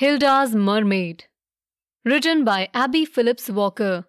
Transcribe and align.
Hilda's 0.00 0.54
Mermaid. 0.54 1.24
Written 2.04 2.44
by 2.44 2.68
Abbie 2.72 3.04
Phillips 3.04 3.50
Walker. 3.50 4.04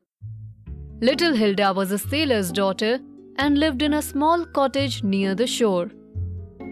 Little 1.02 1.34
Hilda 1.34 1.74
was 1.74 1.92
a 1.92 1.98
sailor's 1.98 2.52
daughter 2.52 3.00
and 3.40 3.58
lived 3.58 3.82
in 3.82 3.96
a 3.96 4.02
small 4.04 4.46
cottage 4.46 5.02
near 5.02 5.34
the 5.34 5.48
shore. 5.48 5.90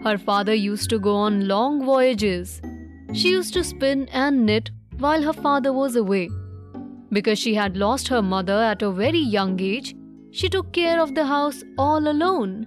Her 0.04 0.18
father 0.18 0.54
used 0.54 0.88
to 0.90 1.00
go 1.00 1.16
on 1.16 1.48
long 1.48 1.84
voyages. 1.84 2.62
She 3.12 3.30
used 3.30 3.54
to 3.54 3.64
spin 3.64 4.08
and 4.12 4.46
knit 4.46 4.70
while 4.98 5.24
her 5.24 5.32
father 5.32 5.72
was 5.72 5.96
away. 5.96 6.30
Because 7.10 7.40
she 7.40 7.56
had 7.56 7.76
lost 7.76 8.06
her 8.06 8.22
mother 8.22 8.62
at 8.70 8.82
a 8.82 8.92
very 8.92 9.18
young 9.18 9.60
age, 9.60 9.96
she 10.30 10.48
took 10.48 10.72
care 10.72 11.02
of 11.02 11.16
the 11.16 11.26
house 11.26 11.64
all 11.76 12.06
alone. 12.06 12.66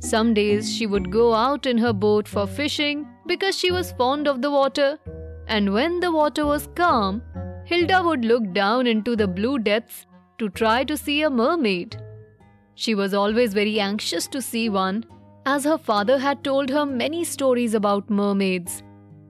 Some 0.00 0.34
days 0.34 0.74
she 0.74 0.88
would 0.88 1.12
go 1.12 1.32
out 1.34 1.66
in 1.66 1.78
her 1.78 1.92
boat 1.92 2.26
for 2.26 2.48
fishing 2.48 3.06
because 3.28 3.56
she 3.56 3.70
was 3.70 3.92
fond 3.92 4.26
of 4.26 4.42
the 4.42 4.50
water, 4.50 4.98
and 5.46 5.72
when 5.72 6.00
the 6.00 6.12
water 6.12 6.46
was 6.46 6.68
calm, 6.74 7.22
Hilda 7.64 8.02
would 8.02 8.24
look 8.24 8.52
down 8.52 8.86
into 8.86 9.16
the 9.16 9.28
blue 9.28 9.58
depths 9.58 10.06
to 10.38 10.48
try 10.48 10.84
to 10.84 10.96
see 10.96 11.22
a 11.22 11.30
mermaid. 11.30 11.96
She 12.74 12.94
was 12.94 13.14
always 13.14 13.54
very 13.54 13.78
anxious 13.78 14.26
to 14.28 14.42
see 14.42 14.68
one, 14.68 15.04
as 15.46 15.64
her 15.64 15.78
father 15.78 16.18
had 16.18 16.42
told 16.42 16.70
her 16.70 16.86
many 16.86 17.24
stories 17.24 17.74
about 17.74 18.10
mermaids 18.10 18.82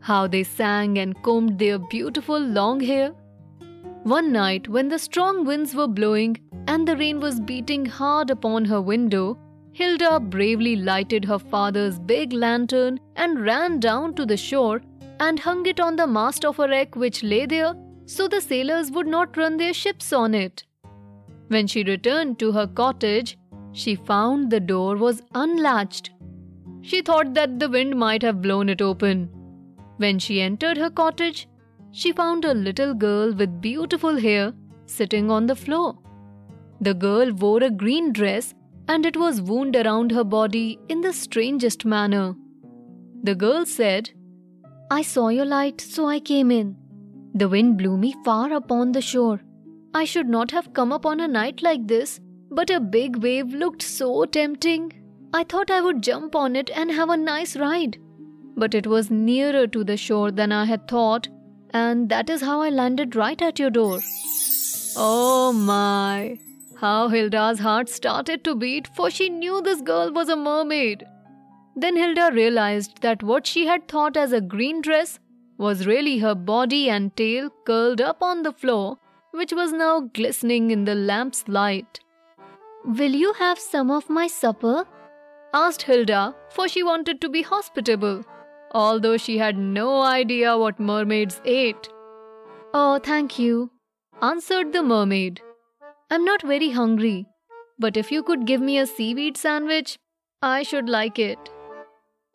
how 0.02 0.26
they 0.26 0.42
sang 0.42 0.98
and 0.98 1.20
combed 1.22 1.58
their 1.58 1.78
beautiful 1.78 2.38
long 2.38 2.80
hair. 2.80 3.12
One 4.02 4.32
night, 4.32 4.68
when 4.68 4.88
the 4.88 4.98
strong 4.98 5.44
winds 5.44 5.74
were 5.74 5.86
blowing 5.86 6.36
and 6.66 6.86
the 6.86 6.96
rain 6.96 7.20
was 7.20 7.40
beating 7.40 7.86
hard 7.86 8.30
upon 8.30 8.64
her 8.64 8.80
window, 8.80 9.38
Hilda 9.72 10.18
bravely 10.20 10.76
lighted 10.76 11.24
her 11.24 11.38
father's 11.38 11.98
big 12.00 12.32
lantern 12.32 12.98
and 13.16 13.44
ran 13.44 13.78
down 13.80 14.14
to 14.14 14.26
the 14.26 14.36
shore 14.36 14.82
and 15.24 15.40
hung 15.46 15.64
it 15.66 15.80
on 15.86 15.96
the 15.96 16.06
mast 16.18 16.44
of 16.44 16.58
a 16.58 16.68
wreck 16.68 16.96
which 17.02 17.22
lay 17.22 17.44
there 17.46 17.74
so 18.06 18.26
the 18.28 18.40
sailors 18.40 18.90
would 18.90 19.06
not 19.06 19.36
run 19.36 19.56
their 19.56 19.74
ships 19.80 20.12
on 20.12 20.34
it. 20.34 20.64
When 21.48 21.66
she 21.66 21.84
returned 21.84 22.38
to 22.40 22.52
her 22.52 22.66
cottage, 22.66 23.38
she 23.72 23.94
found 23.94 24.50
the 24.50 24.60
door 24.60 24.96
was 24.96 25.22
unlatched. 25.34 26.10
She 26.80 27.02
thought 27.02 27.34
that 27.34 27.60
the 27.60 27.68
wind 27.68 27.96
might 27.96 28.22
have 28.22 28.42
blown 28.42 28.68
it 28.68 28.82
open. 28.82 29.28
When 29.98 30.18
she 30.18 30.40
entered 30.40 30.76
her 30.78 30.90
cottage, 30.90 31.46
she 31.92 32.12
found 32.12 32.44
a 32.44 32.54
little 32.54 32.94
girl 32.94 33.32
with 33.32 33.60
beautiful 33.60 34.18
hair 34.18 34.52
sitting 34.86 35.30
on 35.30 35.46
the 35.46 35.54
floor. 35.54 35.98
The 36.80 36.94
girl 36.94 37.32
wore 37.32 37.62
a 37.62 37.70
green 37.70 38.12
dress 38.12 38.54
and 38.88 39.06
it 39.06 39.16
was 39.16 39.40
wound 39.40 39.76
around 39.76 40.10
her 40.10 40.24
body 40.24 40.80
in 40.88 41.00
the 41.02 41.12
strangest 41.12 41.84
manner. 41.84 42.34
The 43.22 43.36
girl 43.36 43.64
said, 43.64 44.10
I 44.92 45.00
saw 45.00 45.28
your 45.28 45.46
light, 45.46 45.80
so 45.80 46.06
I 46.06 46.20
came 46.20 46.50
in. 46.50 46.76
The 47.34 47.48
wind 47.48 47.78
blew 47.78 47.96
me 47.96 48.14
far 48.26 48.52
upon 48.52 48.92
the 48.92 49.00
shore. 49.00 49.40
I 49.94 50.04
should 50.04 50.28
not 50.28 50.50
have 50.50 50.74
come 50.74 50.92
upon 50.92 51.18
a 51.20 51.28
night 51.28 51.62
like 51.62 51.86
this, 51.86 52.20
but 52.50 52.68
a 52.68 52.78
big 52.78 53.16
wave 53.22 53.54
looked 53.54 53.80
so 53.80 54.26
tempting. 54.26 54.92
I 55.32 55.44
thought 55.44 55.70
I 55.70 55.80
would 55.80 56.02
jump 56.02 56.36
on 56.36 56.56
it 56.56 56.70
and 56.74 56.90
have 56.90 57.08
a 57.08 57.16
nice 57.16 57.56
ride. 57.56 57.96
But 58.54 58.74
it 58.74 58.86
was 58.86 59.10
nearer 59.10 59.66
to 59.66 59.82
the 59.82 59.96
shore 59.96 60.30
than 60.30 60.52
I 60.52 60.66
had 60.66 60.86
thought, 60.86 61.26
and 61.70 62.10
that 62.10 62.28
is 62.28 62.42
how 62.42 62.60
I 62.60 62.68
landed 62.68 63.16
right 63.16 63.40
at 63.40 63.58
your 63.58 63.70
door. 63.70 64.00
Oh 64.94 65.54
my! 65.54 66.38
How 66.82 67.08
Hilda's 67.08 67.60
heart 67.60 67.88
started 67.88 68.44
to 68.44 68.54
beat, 68.54 68.88
for 68.94 69.10
she 69.10 69.30
knew 69.30 69.62
this 69.62 69.80
girl 69.80 70.12
was 70.12 70.28
a 70.28 70.36
mermaid. 70.36 71.06
Then 71.74 71.96
Hilda 71.96 72.30
realized 72.32 73.00
that 73.02 73.22
what 73.22 73.46
she 73.46 73.66
had 73.66 73.88
thought 73.88 74.16
as 74.16 74.32
a 74.32 74.40
green 74.40 74.82
dress 74.82 75.18
was 75.56 75.86
really 75.86 76.18
her 76.18 76.34
body 76.34 76.90
and 76.90 77.16
tail 77.16 77.50
curled 77.66 78.00
up 78.00 78.22
on 78.22 78.42
the 78.42 78.52
floor, 78.52 78.98
which 79.30 79.52
was 79.52 79.72
now 79.72 80.00
glistening 80.00 80.70
in 80.70 80.84
the 80.84 80.94
lamp's 80.94 81.46
light. 81.48 82.00
Will 82.84 83.14
you 83.14 83.32
have 83.34 83.58
some 83.58 83.90
of 83.90 84.10
my 84.10 84.26
supper? 84.26 84.86
asked 85.54 85.82
Hilda, 85.82 86.34
for 86.50 86.66
she 86.68 86.82
wanted 86.82 87.20
to 87.20 87.28
be 87.28 87.42
hospitable, 87.42 88.24
although 88.72 89.16
she 89.16 89.38
had 89.38 89.56
no 89.56 90.02
idea 90.02 90.56
what 90.58 90.80
mermaids 90.80 91.40
ate. 91.44 91.88
Oh, 92.74 92.98
thank 92.98 93.38
you, 93.38 93.70
answered 94.20 94.72
the 94.72 94.82
mermaid. 94.82 95.40
I'm 96.10 96.24
not 96.24 96.42
very 96.42 96.70
hungry, 96.70 97.26
but 97.78 97.96
if 97.96 98.10
you 98.10 98.22
could 98.22 98.46
give 98.46 98.60
me 98.60 98.78
a 98.78 98.86
seaweed 98.86 99.36
sandwich, 99.36 99.98
I 100.42 100.62
should 100.62 100.88
like 100.88 101.18
it. 101.18 101.38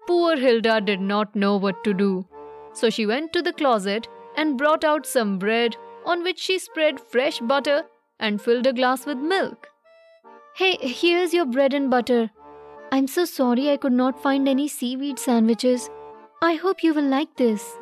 Poor 0.07 0.37
Hilda 0.37 0.79
did 0.79 1.01
not 1.01 1.35
know 1.35 1.57
what 1.57 1.83
to 1.83 1.93
do, 1.93 2.25
so 2.71 2.89
she 2.89 3.05
went 3.05 3.33
to 3.33 3.41
the 3.41 3.51
closet 3.51 4.07
and 4.37 4.57
brought 4.57 4.85
out 4.85 5.05
some 5.05 5.37
bread 5.37 5.75
on 6.05 6.23
which 6.23 6.39
she 6.39 6.57
spread 6.57 6.99
fresh 6.99 7.39
butter 7.39 7.83
and 8.19 8.41
filled 8.41 8.65
a 8.65 8.73
glass 8.73 9.05
with 9.05 9.17
milk. 9.17 9.67
Hey, 10.55 10.77
here's 10.77 11.33
your 11.33 11.45
bread 11.45 11.73
and 11.73 11.91
butter. 11.91 12.31
I'm 12.91 13.07
so 13.07 13.25
sorry 13.25 13.69
I 13.69 13.77
could 13.77 13.91
not 13.91 14.23
find 14.23 14.47
any 14.47 14.67
seaweed 14.69 15.19
sandwiches. 15.19 15.89
I 16.41 16.53
hope 16.53 16.83
you 16.83 16.93
will 16.93 17.03
like 17.03 17.35
this. 17.35 17.77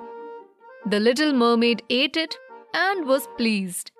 The 0.87 0.99
little 0.99 1.31
mermaid 1.33 1.83
ate 1.89 2.17
it 2.17 2.37
and 2.73 3.05
was 3.05 3.27
pleased. 3.37 3.91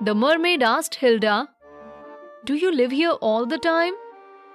The 0.00 0.14
mermaid 0.14 0.62
asked 0.62 0.94
Hilda, 0.94 1.48
Do 2.44 2.54
you 2.54 2.70
live 2.70 2.92
here 2.92 3.10
all 3.10 3.46
the 3.46 3.58
time? 3.58 3.94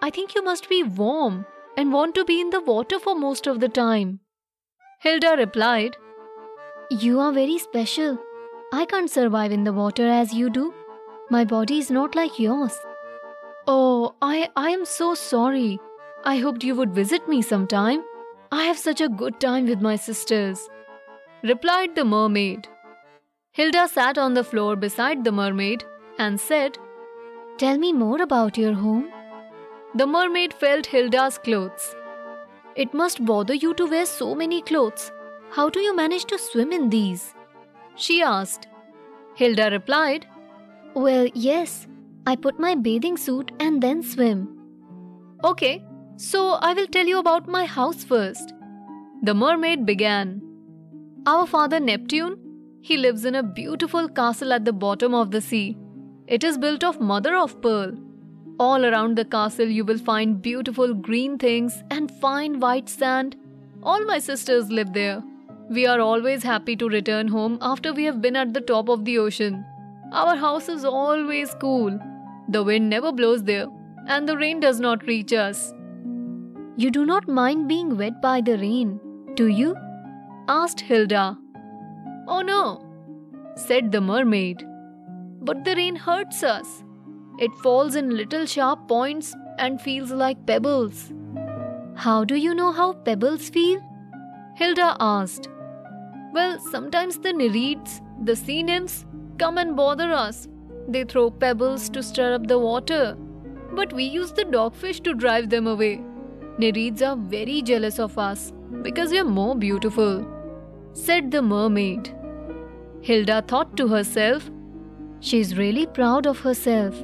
I 0.02 0.10
think 0.10 0.36
you 0.36 0.44
must 0.44 0.70
be 0.70 0.84
warm 0.84 1.46
and 1.78 1.92
want 1.92 2.16
to 2.16 2.26
be 2.26 2.40
in 2.42 2.50
the 2.50 2.62
water 2.62 3.00
for 3.00 3.16
most 3.16 3.48
of 3.48 3.60
the 3.60 3.70
time. 3.70 4.20
Hilda 5.02 5.36
replied, 5.38 5.98
You 6.90 7.20
are 7.20 7.32
very 7.32 7.58
special. 7.58 8.18
I 8.72 8.86
can't 8.86 9.10
survive 9.10 9.52
in 9.52 9.64
the 9.64 9.74
water 9.74 10.08
as 10.08 10.34
you 10.34 10.50
do. 10.50 10.74
My 11.30 11.46
body 11.46 11.80
is 11.80 11.92
not 11.92 12.16
like 12.16 12.40
yours. 12.40 12.78
Oh, 13.68 14.16
I, 14.22 14.50
I 14.56 14.70
am 14.72 14.86
so 14.86 15.14
sorry. 15.14 15.80
I 16.26 16.38
hoped 16.38 16.64
you 16.64 16.76
would 16.76 16.94
visit 16.94 17.28
me 17.28 17.42
sometime. 17.42 18.04
I 18.52 18.64
have 18.64 18.78
such 18.78 19.02
a 19.02 19.10
good 19.10 19.40
time 19.40 19.68
with 19.68 19.82
my 19.82 19.96
sisters. 19.96 20.70
Replied 21.44 21.96
the 21.96 22.06
mermaid. 22.06 22.68
Hilda 23.52 23.88
sat 23.88 24.18
on 24.18 24.34
the 24.34 24.44
floor 24.44 24.76
beside 24.76 25.24
the 25.24 25.32
mermaid 25.32 25.84
and 26.18 26.40
said, 26.40 26.78
Tell 27.58 27.78
me 27.78 27.94
more 27.94 28.22
about 28.22 28.58
your 28.58 28.74
home. 28.74 29.13
The 29.96 30.08
mermaid 30.08 30.54
felt 30.54 30.88
Hilda's 30.88 31.38
clothes. 31.38 31.96
It 32.76 32.96
must 32.96 33.24
bother 33.24 33.54
you 33.54 33.76
to 33.76 33.86
wear 33.86 34.08
so 34.08 34.34
many 34.34 34.62
clothes. 34.64 35.12
How 35.52 35.70
do 35.70 35.80
you 35.80 35.96
manage 35.96 36.26
to 36.26 36.40
swim 36.40 36.72
in 36.72 36.90
these? 36.90 37.36
She 37.96 38.24
asked. 38.24 38.68
Hilda 39.36 39.70
replied, 39.70 40.26
Well, 40.96 41.28
yes. 41.36 41.88
I 42.26 42.36
put 42.36 42.60
my 42.60 42.74
bathing 42.74 43.18
suit 43.18 43.52
and 43.60 43.84
then 43.84 44.02
swim. 44.02 44.48
Okay, 45.44 45.84
so 46.16 46.54
I 46.54 46.74
will 46.74 46.88
tell 46.88 47.06
you 47.06 47.20
about 47.20 47.48
my 47.48 47.66
house 47.66 48.04
first. 48.04 48.54
The 49.22 49.36
mermaid 49.36 49.86
began. 49.86 50.42
Our 51.28 51.46
father 51.46 51.80
Neptune, 51.80 52.40
he 52.82 52.98
lives 52.98 53.26
in 53.26 53.36
a 53.36 53.44
beautiful 53.44 54.10
castle 54.10 54.54
at 54.54 54.66
the 54.66 54.74
bottom 54.74 55.14
of 55.14 55.32
the 55.32 55.42
sea. 55.42 55.78
It 56.28 56.44
is 56.44 56.58
built 56.58 56.84
of 56.84 57.00
mother 57.00 57.36
of 57.36 57.62
pearl. 57.62 57.92
All 58.60 58.86
around 58.86 59.18
the 59.18 59.26
castle, 59.26 59.68
you 59.68 59.84
will 59.84 59.98
find 59.98 60.42
beautiful 60.42 60.94
green 60.94 61.38
things 61.38 61.84
and 61.90 62.12
fine 62.12 62.60
white 62.60 62.88
sand. 62.88 63.36
All 63.82 64.06
my 64.06 64.20
sisters 64.20 64.70
live 64.70 64.94
there. 64.94 65.24
We 65.70 65.88
are 65.88 66.00
always 66.00 66.44
happy 66.44 66.76
to 66.76 66.88
return 66.88 67.28
home 67.28 67.58
after 67.62 67.94
we 67.94 68.04
have 68.04 68.22
been 68.22 68.36
at 68.36 68.54
the 68.54 68.62
top 68.62 68.90
of 68.90 69.06
the 69.06 69.18
ocean. 69.18 69.66
Our 70.12 70.36
house 70.36 70.70
is 70.70 70.86
always 70.86 71.56
cool. 71.56 72.00
The 72.50 72.64
wind 72.64 72.90
never 72.90 73.12
blows 73.12 73.44
there, 73.44 73.68
and 74.08 74.30
the 74.30 74.38
rain 74.38 74.60
does 74.60 74.80
not 74.80 75.08
reach 75.08 75.34
us. 75.34 75.74
You 76.78 76.92
do 76.92 77.06
not 77.06 77.28
mind 77.28 77.68
being 77.68 77.98
wet 77.98 78.22
by 78.22 78.42
the 78.42 78.58
rain, 78.58 79.00
do 79.36 79.48
you? 79.48 79.76
asked 80.48 80.82
Hilda. 80.82 81.38
Oh 82.28 82.42
no, 82.42 82.86
said 83.56 83.92
the 83.92 84.02
mermaid. 84.02 84.64
But 85.42 85.64
the 85.66 85.76
rain 85.76 85.96
hurts 85.96 86.44
us. 86.44 86.83
It 87.40 87.52
falls 87.64 87.96
in 87.96 88.16
little 88.16 88.46
sharp 88.46 88.88
points 88.88 89.36
and 89.58 89.82
feels 89.82 90.12
like 90.12 90.46
pebbles. 90.46 91.12
How 91.96 92.24
do 92.24 92.36
you 92.36 92.54
know 92.54 92.72
how 92.72 92.94
pebbles 92.94 93.50
feel? 93.50 93.82
Hilda 94.56 94.96
asked. 95.00 95.50
Well, 96.34 96.60
sometimes 96.60 97.18
the 97.18 97.34
Nereids, 97.34 98.02
the 98.24 98.36
sea 98.36 98.64
nymphs, 98.64 99.06
come 99.38 99.58
and 99.58 99.76
bother 99.76 100.12
us. 100.12 100.48
They 100.88 101.04
throw 101.04 101.32
pebbles 101.32 101.90
to 101.90 102.04
stir 102.04 102.34
up 102.36 102.48
the 102.48 102.60
water. 102.60 103.18
But 103.72 103.94
we 103.94 104.04
use 104.04 104.32
the 104.32 104.44
dogfish 104.44 105.04
to 105.04 105.14
drive 105.14 105.50
them 105.50 105.66
away. 105.68 106.02
Nereids 106.60 107.02
are 107.02 107.16
very 107.16 107.62
jealous 107.64 108.00
of 108.00 108.18
us 108.18 108.54
because 108.84 109.12
we 109.12 109.20
are 109.20 109.24
more 109.24 109.56
beautiful, 109.56 110.26
said 110.94 111.32
the 111.32 111.42
mermaid. 111.42 112.16
Hilda 113.02 113.44
thought 113.48 113.76
to 113.78 113.88
herself, 113.88 114.52
she 115.20 115.40
is 115.40 115.58
really 115.58 115.88
proud 115.88 116.28
of 116.28 116.40
herself. 116.40 116.96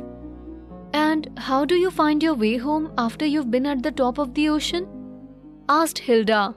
And 0.93 1.29
how 1.37 1.65
do 1.65 1.75
you 1.75 1.91
find 1.91 2.23
your 2.23 2.33
way 2.33 2.57
home 2.57 2.91
after 2.97 3.25
you've 3.25 3.51
been 3.51 3.65
at 3.65 3.83
the 3.83 3.91
top 3.91 4.17
of 4.17 4.33
the 4.33 4.49
ocean? 4.49 4.87
asked 5.67 5.99
Hilda. 5.99 6.55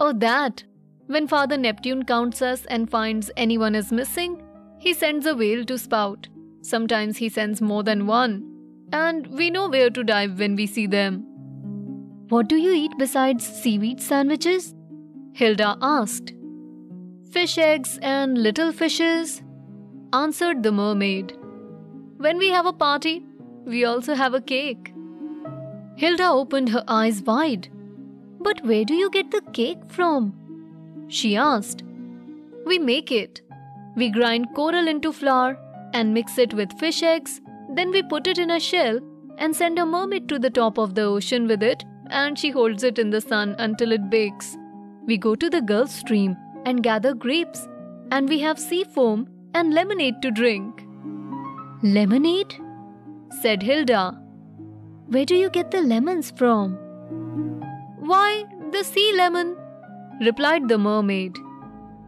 Oh, 0.00 0.12
that. 0.12 0.64
When 1.06 1.26
Father 1.26 1.56
Neptune 1.56 2.04
counts 2.04 2.40
us 2.40 2.64
and 2.66 2.90
finds 2.90 3.30
anyone 3.36 3.74
is 3.74 3.92
missing, 3.92 4.42
he 4.78 4.94
sends 4.94 5.26
a 5.26 5.34
whale 5.34 5.64
to 5.64 5.76
spout. 5.76 6.28
Sometimes 6.62 7.16
he 7.16 7.28
sends 7.28 7.60
more 7.60 7.82
than 7.82 8.06
one. 8.06 8.48
And 8.92 9.26
we 9.26 9.50
know 9.50 9.68
where 9.68 9.90
to 9.90 10.04
dive 10.04 10.38
when 10.38 10.54
we 10.54 10.66
see 10.66 10.86
them. 10.86 11.24
What 12.28 12.48
do 12.48 12.56
you 12.56 12.72
eat 12.72 12.92
besides 12.98 13.46
seaweed 13.46 14.00
sandwiches? 14.00 14.74
Hilda 15.34 15.76
asked. 15.82 16.32
Fish 17.30 17.58
eggs 17.58 17.98
and 18.02 18.36
little 18.36 18.72
fishes, 18.72 19.42
answered 20.12 20.62
the 20.62 20.72
mermaid. 20.72 21.36
When 22.18 22.38
we 22.38 22.48
have 22.50 22.66
a 22.66 22.72
party, 22.72 23.24
we 23.64 23.84
also 23.84 24.14
have 24.14 24.34
a 24.34 24.40
cake. 24.40 24.92
Hilda 25.96 26.28
opened 26.28 26.70
her 26.70 26.84
eyes 26.88 27.22
wide. 27.22 27.68
But 28.40 28.64
where 28.64 28.84
do 28.84 28.94
you 28.94 29.10
get 29.10 29.30
the 29.30 29.42
cake 29.52 29.82
from? 29.88 30.34
She 31.08 31.36
asked. 31.36 31.84
We 32.66 32.78
make 32.78 33.12
it. 33.12 33.40
We 33.94 34.10
grind 34.10 34.54
coral 34.54 34.88
into 34.88 35.12
flour 35.12 35.58
and 35.92 36.14
mix 36.14 36.38
it 36.38 36.54
with 36.54 36.78
fish 36.78 37.02
eggs. 37.02 37.40
Then 37.70 37.90
we 37.90 38.02
put 38.02 38.26
it 38.26 38.38
in 38.38 38.50
a 38.50 38.60
shell 38.60 39.00
and 39.38 39.54
send 39.54 39.78
a 39.78 39.86
mermaid 39.86 40.28
to 40.28 40.38
the 40.38 40.50
top 40.50 40.78
of 40.78 40.94
the 40.94 41.02
ocean 41.02 41.46
with 41.46 41.62
it, 41.62 41.84
and 42.08 42.38
she 42.38 42.50
holds 42.50 42.82
it 42.82 42.98
in 42.98 43.10
the 43.10 43.20
sun 43.20 43.54
until 43.58 43.92
it 43.92 44.10
bakes. 44.10 44.56
We 45.06 45.18
go 45.18 45.34
to 45.34 45.50
the 45.50 45.62
Gulf 45.62 45.90
Stream 45.90 46.36
and 46.64 46.82
gather 46.82 47.14
grapes, 47.14 47.68
and 48.10 48.28
we 48.28 48.40
have 48.40 48.58
sea 48.58 48.84
foam 48.84 49.28
and 49.54 49.74
lemonade 49.74 50.20
to 50.22 50.30
drink. 50.30 50.86
Lemonade? 51.82 52.54
Said 53.40 53.62
Hilda. 53.62 54.18
Where 55.06 55.24
do 55.24 55.34
you 55.34 55.50
get 55.50 55.70
the 55.70 55.80
lemons 55.80 56.30
from? 56.30 56.74
Why, 58.00 58.44
the 58.70 58.84
sea 58.84 59.12
lemon, 59.16 59.56
replied 60.20 60.68
the 60.68 60.78
mermaid. 60.78 61.36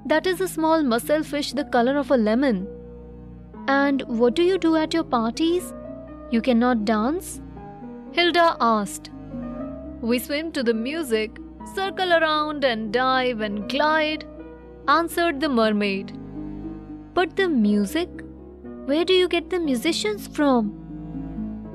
That 0.06 0.26
is 0.26 0.40
a 0.40 0.48
small 0.48 0.82
mussel 0.82 1.22
fish 1.22 1.52
the 1.52 1.64
color 1.64 1.96
of 1.96 2.10
a 2.10 2.16
lemon. 2.16 2.68
And 3.68 4.02
what 4.02 4.34
do 4.34 4.42
you 4.42 4.58
do 4.58 4.76
at 4.76 4.92
your 4.92 5.04
parties? 5.04 5.72
You 6.30 6.42
cannot 6.42 6.84
dance? 6.84 7.40
Hilda 8.12 8.56
asked. 8.60 9.10
We 10.02 10.18
swim 10.18 10.52
to 10.52 10.62
the 10.62 10.74
music, 10.74 11.38
circle 11.74 12.12
around 12.12 12.64
and 12.64 12.92
dive 12.92 13.40
and 13.40 13.68
glide, 13.68 14.24
answered 14.88 15.40
the 15.40 15.48
mermaid. 15.48 16.12
But 17.14 17.36
the 17.36 17.48
music? 17.48 18.08
Where 18.84 19.04
do 19.04 19.14
you 19.14 19.28
get 19.28 19.48
the 19.48 19.60
musicians 19.60 20.26
from? 20.28 20.83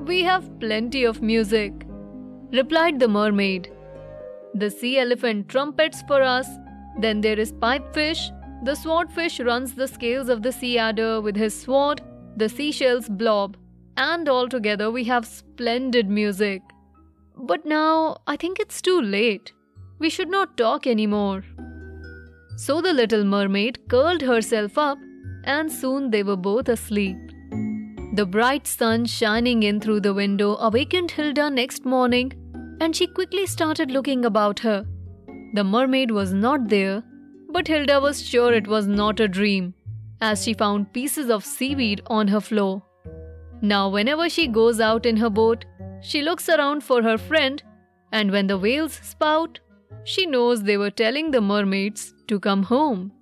We 0.06 0.22
have 0.22 0.58
plenty 0.60 1.04
of 1.04 1.20
music, 1.20 1.72
replied 2.52 2.98
the 2.98 3.06
mermaid. 3.06 3.70
The 4.54 4.70
sea 4.70 4.98
elephant 4.98 5.48
trumpets 5.48 6.02
for 6.08 6.22
us, 6.22 6.48
then 6.98 7.20
there 7.20 7.38
is 7.38 7.52
pipefish. 7.52 8.30
The 8.64 8.74
swordfish 8.74 9.40
runs 9.40 9.74
the 9.74 9.86
scales 9.86 10.28
of 10.28 10.42
the 10.42 10.52
sea 10.52 10.78
adder 10.78 11.20
with 11.20 11.36
his 11.36 11.54
sword, 11.54 12.00
the 12.36 12.48
seashells 12.48 13.08
blob, 13.08 13.56
and 13.96 14.28
altogether 14.28 14.90
we 14.90 15.04
have 15.04 15.26
splendid 15.26 16.08
music. 16.08 16.62
But 17.36 17.66
now 17.66 18.16
I 18.26 18.36
think 18.36 18.58
it's 18.58 18.80
too 18.80 19.00
late. 19.00 19.52
We 19.98 20.08
should 20.08 20.30
not 20.30 20.56
talk 20.56 20.86
anymore. 20.86 21.44
So 22.56 22.80
the 22.80 22.94
little 22.94 23.24
mermaid 23.24 23.88
curled 23.88 24.22
herself 24.22 24.78
up, 24.78 24.98
and 25.44 25.70
soon 25.70 26.10
they 26.10 26.22
were 26.22 26.36
both 26.36 26.68
asleep. 26.68 27.29
The 28.12 28.26
bright 28.26 28.66
sun 28.66 29.04
shining 29.06 29.62
in 29.62 29.78
through 29.80 30.00
the 30.00 30.12
window 30.12 30.56
awakened 30.56 31.12
Hilda 31.12 31.48
next 31.48 31.84
morning, 31.84 32.32
and 32.80 32.94
she 32.94 33.06
quickly 33.06 33.46
started 33.46 33.92
looking 33.92 34.24
about 34.24 34.58
her. 34.60 34.84
The 35.54 35.62
mermaid 35.62 36.10
was 36.10 36.32
not 36.32 36.68
there, 36.68 37.04
but 37.50 37.68
Hilda 37.68 38.00
was 38.00 38.20
sure 38.20 38.52
it 38.52 38.66
was 38.66 38.88
not 38.88 39.20
a 39.20 39.28
dream, 39.28 39.74
as 40.20 40.42
she 40.42 40.54
found 40.54 40.92
pieces 40.92 41.30
of 41.30 41.44
seaweed 41.44 42.02
on 42.08 42.26
her 42.28 42.40
floor. 42.40 42.82
Now, 43.62 43.88
whenever 43.88 44.28
she 44.28 44.48
goes 44.48 44.80
out 44.80 45.06
in 45.06 45.16
her 45.18 45.30
boat, 45.30 45.64
she 46.02 46.20
looks 46.20 46.48
around 46.48 46.82
for 46.82 47.02
her 47.02 47.16
friend, 47.16 47.62
and 48.10 48.32
when 48.32 48.48
the 48.48 48.58
whales 48.58 48.94
spout, 48.94 49.60
she 50.02 50.26
knows 50.26 50.64
they 50.64 50.76
were 50.76 50.90
telling 50.90 51.30
the 51.30 51.40
mermaids 51.40 52.12
to 52.26 52.40
come 52.40 52.64
home. 52.64 53.12